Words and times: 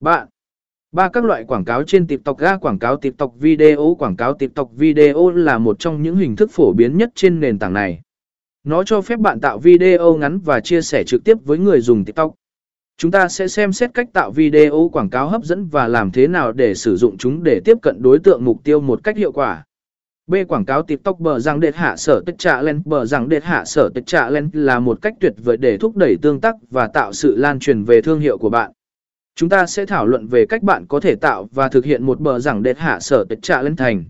Bạn 0.00 0.28
Ba 0.92 1.08
các 1.08 1.24
loại 1.24 1.44
quảng 1.44 1.64
cáo 1.64 1.82
trên 1.82 2.06
TikTok 2.06 2.38
ga, 2.38 2.56
quảng 2.56 2.78
cáo 2.78 2.96
TikTok 2.96 3.32
video, 3.38 3.96
quảng 3.98 4.16
cáo 4.16 4.34
TikTok 4.34 4.70
video 4.76 5.30
là 5.30 5.58
một 5.58 5.78
trong 5.78 6.02
những 6.02 6.16
hình 6.16 6.36
thức 6.36 6.50
phổ 6.50 6.72
biến 6.72 6.96
nhất 6.96 7.10
trên 7.14 7.40
nền 7.40 7.58
tảng 7.58 7.72
này. 7.72 8.00
Nó 8.64 8.82
cho 8.84 9.00
phép 9.00 9.18
bạn 9.18 9.40
tạo 9.40 9.58
video 9.58 10.16
ngắn 10.16 10.38
và 10.38 10.60
chia 10.60 10.82
sẻ 10.82 11.04
trực 11.06 11.24
tiếp 11.24 11.38
với 11.44 11.58
người 11.58 11.80
dùng 11.80 12.04
TikTok. 12.04 12.34
Chúng 12.98 13.10
ta 13.10 13.28
sẽ 13.28 13.48
xem 13.48 13.72
xét 13.72 13.94
cách 13.94 14.08
tạo 14.12 14.30
video 14.30 14.90
quảng 14.92 15.10
cáo 15.10 15.28
hấp 15.28 15.44
dẫn 15.44 15.66
và 15.66 15.88
làm 15.88 16.10
thế 16.10 16.26
nào 16.26 16.52
để 16.52 16.74
sử 16.74 16.96
dụng 16.96 17.16
chúng 17.18 17.42
để 17.42 17.60
tiếp 17.64 17.78
cận 17.82 18.02
đối 18.02 18.18
tượng 18.18 18.44
mục 18.44 18.64
tiêu 18.64 18.80
một 18.80 19.04
cách 19.04 19.16
hiệu 19.16 19.32
quả. 19.32 19.64
B. 20.26 20.34
Quảng 20.48 20.64
cáo 20.64 20.82
TikTok 20.82 21.20
bờ 21.20 21.38
rằng 21.38 21.60
đệt 21.60 21.74
hạ 21.74 21.96
sở 21.96 22.22
tích 22.26 22.38
trạ 22.38 22.62
lên 22.62 22.82
bờ 22.84 23.04
rằng 23.04 23.28
đệt 23.28 23.44
hạ 23.44 23.64
sở 23.64 23.90
tích 23.94 24.06
trạ 24.06 24.30
lên 24.30 24.50
là 24.52 24.80
một 24.80 25.02
cách 25.02 25.14
tuyệt 25.20 25.34
vời 25.44 25.56
để 25.56 25.78
thúc 25.78 25.96
đẩy 25.96 26.16
tương 26.22 26.40
tác 26.40 26.54
và 26.70 26.86
tạo 26.86 27.12
sự 27.12 27.36
lan 27.36 27.58
truyền 27.58 27.84
về 27.84 28.00
thương 28.00 28.20
hiệu 28.20 28.38
của 28.38 28.50
bạn. 28.50 28.72
Chúng 29.38 29.48
ta 29.48 29.66
sẽ 29.66 29.86
thảo 29.86 30.06
luận 30.06 30.26
về 30.26 30.46
cách 30.46 30.62
bạn 30.62 30.86
có 30.86 31.00
thể 31.00 31.14
tạo 31.14 31.48
và 31.52 31.68
thực 31.68 31.84
hiện 31.84 32.06
một 32.06 32.20
bờ 32.20 32.38
giảng 32.38 32.62
đệt 32.62 32.78
hạ 32.78 33.00
sở 33.00 33.24
tịch 33.24 33.38
trạ 33.42 33.62
lên 33.62 33.76
thành. 33.76 34.04